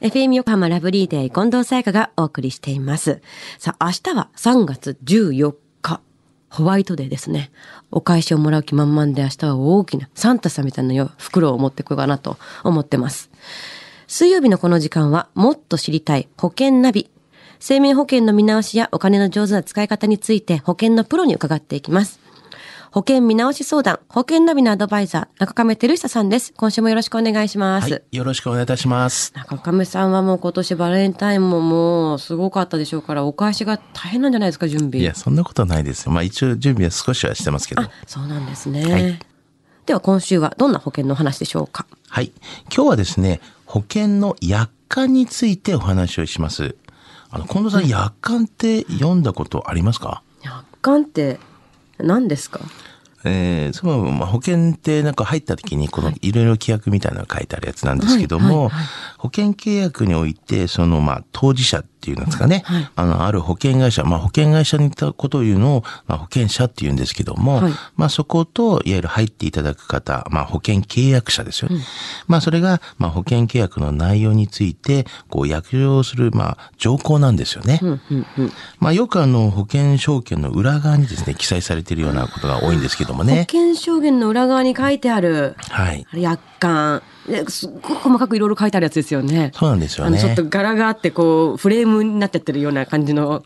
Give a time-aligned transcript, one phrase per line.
[0.00, 3.20] FM 横浜ラブリーデー近藤沙耶香がお送りしています。
[3.58, 6.00] さあ、明日は3月14日、
[6.48, 7.52] ホワイトデーですね。
[7.90, 13.30] お返しをもらう気満々で明日は大きなサンタさんみたいな袋を持ってこようかなと思ってます。
[14.06, 17.10] 水曜日のこの時間はもっと知りたい保険ナビ。
[17.58, 22.20] 生命保険の見直しやお金の上手な使い方について保険のプロに伺っていきます。
[22.92, 26.52] 保険見直し相談、保険ナビのアドバイザー、中亀照久さんです。
[26.56, 27.92] 今週もよろしくお願いします。
[27.92, 29.32] はい、よろしくお願いいたします。
[29.36, 34.98] 中亀さんはもう今年バレンタインももうすごかったでしょうから、お返しが大変なんじゃないですか、準備。
[34.98, 36.10] いや、そんなことないですよ。
[36.10, 37.82] まあ一応準備は少しはしてますけど。
[37.82, 38.92] あ、そうなんですね。
[38.92, 39.18] はい
[39.86, 41.86] では今週はどんな保険の話でしょうか。
[42.08, 42.32] はい。
[42.74, 46.76] 今日はですね、保険の約款についてお話をします。
[47.30, 50.22] あの、近藤さん、約款って読んだことありますか？
[50.42, 51.40] 約款って
[51.98, 52.60] 何ですか？
[53.24, 56.32] えー、その、まあ、保険ってなんか入った時に、このい。
[56.32, 58.86] ろいろ規約みたいなのが書いてあるやつなんですけども、はいはいはい。
[59.18, 62.64] 保険契約において、その、まあ、当事者っていうんですかね、
[62.96, 67.72] あの、ある保険会社、まあ、保険会社にいたことを言うのを、まあ、保険者って言うんですけども、はい。
[67.96, 71.84] まあ、そこと、いわゆる入っていただく方、まあ、保険契約者ですよね。
[72.26, 77.80] まあ、それが、まあ、保険契約の内容について、こう、約定する、まあ、条項なんですよね。
[77.82, 78.52] うんうんうん。
[78.78, 83.34] まあ、よくあの、保険証券の裏側にですね、記載されているようなことが多いんですけどもね。
[83.34, 86.06] 保険証言の裏側に書いてあるはい。
[86.14, 87.02] 約款。
[87.28, 89.52] ですっごく細かくいろいろ書いてあるやつですよね。
[89.54, 90.36] そうなんですよあのちょっね。
[90.36, 93.44] と柄があってこうフレームになっちゃってるような感じの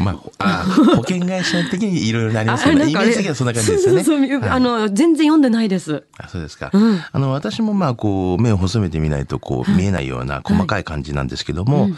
[0.00, 0.64] まあ、ほあ
[0.96, 4.04] 保険会社的にいろいろなりますけど、 イメージ的にはそんな感じですよね。
[4.04, 6.04] そうそうそうはいあの全然読んでないです。
[6.18, 6.70] あそうですか。
[6.72, 11.90] うんあの、私もまあ、こう、目を細めてみないと、こう、見えないような細かい感じなんですけども、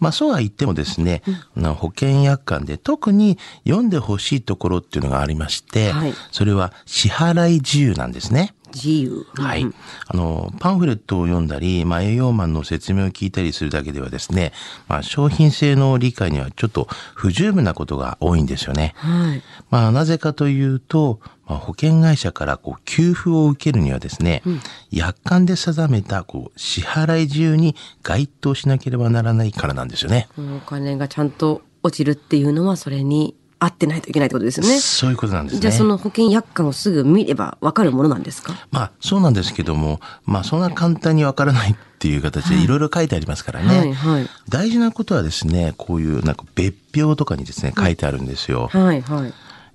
[0.00, 1.22] まあ、そうは言ってもですね、
[1.56, 8.54] あの保険約款で特に読んでほしいところっていうのがありまして、はいそれは支払い自由なんですね。
[8.74, 9.26] 自由。
[9.34, 9.66] はい。
[10.06, 14.52] あの、パンフレットを読んだり、まあ、営業マンの説明を聞いたりするだけではですね、
[14.88, 18.94] まあ、商品性の理解にはちょっと不十分なことが多いんですよね。
[18.96, 19.42] はい。
[19.70, 24.42] まあ、なぜかというと、まあ、保険会社からこう給付を受けるにはですね、
[24.90, 30.28] 約款で定めたこう支払い自由に該当しなければならないからなんですよね。
[30.36, 34.78] お金がちゃんと落ちるっていうのはそれに合ってないといけないってことですよね。
[34.78, 35.60] そういうことなんですね。
[35.60, 38.54] じゃあその保険約款をすぐ見ればわかるものなんですか？
[38.70, 43.78] まあ、そうなんですけども、まあ、そんな簡単にわからないっていう形でいろいろ書いてありますからね。
[43.78, 44.28] はいはい。
[44.48, 48.68] 大事なことはですね、こういうなんか別表とかにですね、書いてあるんですよ。
[48.68, 49.34] はいはい。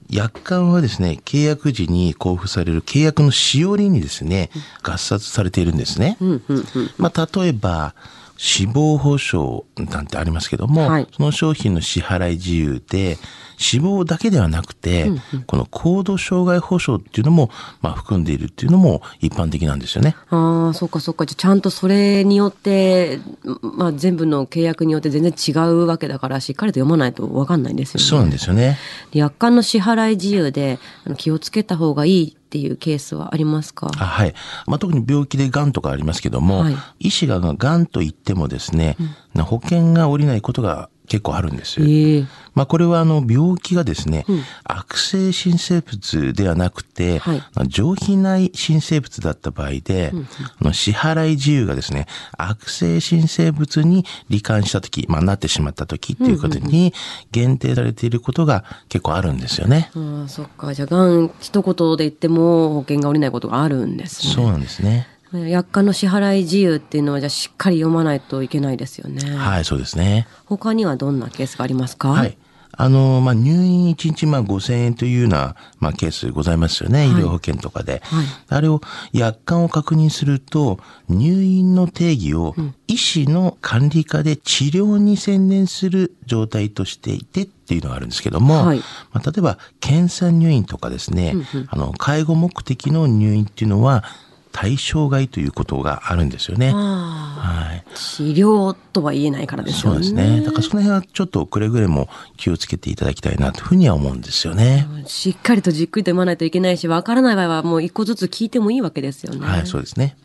[0.10, 4.50] 約款はですね、契約時に交付される契約のしおりにですね、
[4.82, 6.18] 合冊されているんですね。
[6.22, 6.66] うんうんうん。
[6.98, 7.96] まあ、例えば、
[8.44, 13.18] 死亡保障なんてありますけども、はいその商品の支払い自由で、
[13.58, 15.10] 死亡だけではなくて、
[15.48, 17.50] この高度障害保障っていうのも、
[17.82, 20.18] まあ、含んでいるっていうのも一般的なんですよね。
[20.30, 21.26] ああ、そっかそっか。
[21.26, 23.20] じゃあちゃんとそれによって、
[23.62, 28.04] まあ全部の契約によって全然違うわけだから、しっかりと読まないとわかんないんですよね。
[28.06, 28.78] そうなんですよね。
[29.12, 33.90] で約款の支払い自由であの気をつけた方がいいっていうケースはありますか？
[33.98, 34.36] あはい。
[34.68, 36.76] まあ、特に病気で癌とかありますけども、はい。
[37.00, 38.96] 医師が癌と言ってもですね、
[39.36, 41.86] 保険が下りないことが結構あるんですよ。
[41.88, 42.26] ええ
[42.56, 44.26] まあ、これはあの病気がですね、
[44.64, 50.12] 悪性新生物ではなくて、はい上皮内新生物だった場合で、
[50.60, 56.94] あの支払い自由がですね、悪性新生物に罹患した時、まあ、なってしまった時っていうことに
[57.32, 59.92] 限定されていることが結構あるんですよね。
[59.96, 60.74] ああ、そっか。
[60.74, 64.34] じゃあ、がん一言で言っても保険が下りないことがあるんですね。
[64.34, 65.08] そうなんですね。
[65.34, 69.36] 約款の支払い自由っていうのは、じゃあしっかり読まないといけないですよね。
[69.36, 70.28] はい、そうですね。
[70.46, 72.10] 他にはどんなケースがありますか？
[72.10, 72.38] はい。
[72.76, 77.06] あの、まあ、入院1日まあ5000円というような、まあ、ケースございますよね。
[77.06, 78.02] 医療保険とかで。
[78.04, 82.56] はいあれを、約款を確認すると、入院の定義を
[82.88, 88.80] 医師の管理下で治療に専念する状態としていてっていうのがあるんですけども、はい
[89.12, 91.36] まあ、例えば、検査入院とかですね、
[91.68, 94.04] あの、介護目的の入院っていうのは、
[94.54, 96.72] 対象外ということがあるんですよね。
[96.74, 97.84] あはい。
[97.86, 99.98] あ、治療とは言えないからですそう。
[99.98, 100.42] ですね。
[100.42, 102.08] だからその辺はちょっとくれぐれも
[102.38, 104.88] 気をつけていただきたいなというふうには思うんですよね。
[105.08, 109.46] しっかりとじっくりと読まないといけないし、わからない場合はもう一個ずつ聞いてもいいわけですよね。
[109.46, 110.16] はい、そうですね。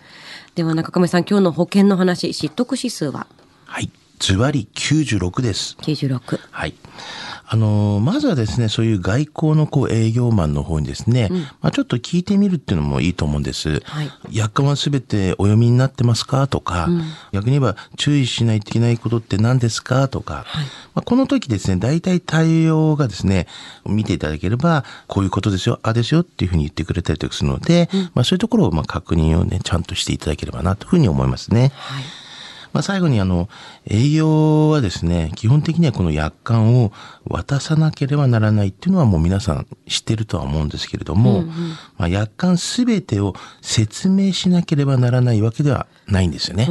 [0.55, 3.27] では中亀さん、今日の保険の話、知得指数は？
[3.65, 3.91] はい。
[4.19, 5.77] ズバリ96です。
[5.81, 6.41] 96。
[6.51, 6.75] はい。
[7.51, 11.31] あの、まずはですね、そういう外交のこう営業マンの方にですね、
[11.63, 13.81] まあちょっと聞いてみるっていうのもいいと思うんです。
[13.85, 16.47] はい約款はすべてお読みになってますか？
[16.47, 16.89] とか、
[17.33, 20.09] 逆に言えば注意しないといけないことって何ですか？
[20.09, 20.45] とか、
[20.95, 23.47] まあ、この時ですね、大体対応がですね、
[23.87, 31.73] 見ていただければ、こういうことですよ、あですよっていうふうに言ってくれたりとかするので、まあそういうところをまあ確認をね、ちゃんとしていただければなというふうに思いますね。
[31.77, 32.03] はい。
[32.73, 33.49] まあ、最後にあの、
[33.87, 36.93] 営業はですね、基本的にはこの約款を
[37.27, 41.53] 渡さなければならないっていうのはもう皆さん知ってるとは思うんですけれども、うんうん、
[41.97, 46.69] まあ、約款すべてを説明しなければならないわけではないんですよね。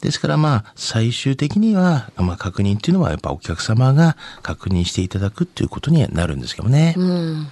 [0.00, 6.94] ですからまあ、最終的には、まあ、確認っていうのはやっぱお客様が確認していただくっていうことにはなるんですけどね。
[6.96, 7.48] うん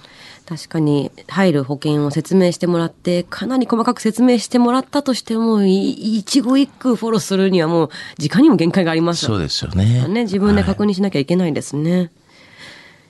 [0.49, 9.25] 確かに入る保険を説明してもらってかなり細かく説明してもらったとしても一語一句フォローするにはもう時間にも限界があります。
[9.25, 10.07] そうですよね。
[10.07, 12.11] ね自分で確認しなきゃいけないですね、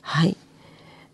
[0.02, 0.38] はい、はい、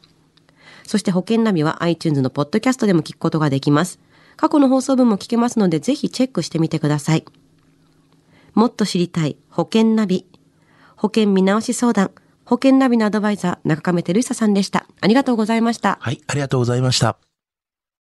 [0.86, 4.00] そして保険ナビは iTunes のポッドキャストでも聞くことができます。
[4.38, 7.26] 過去の放送分も聞けますのでぜひチェックしてみてください。
[8.54, 10.26] もっと知りたい保険ナビ。
[10.96, 12.12] 保険見直し相談。
[12.50, 14.88] 保険ナビのアドバイザー、中亀照久さんでした。
[15.02, 16.00] ありがとうございました。
[16.02, 17.29] はい、ありがとうございました。